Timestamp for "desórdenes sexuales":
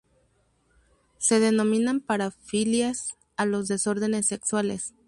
3.67-4.95